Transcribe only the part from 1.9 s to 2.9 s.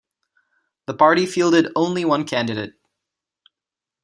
one candidate.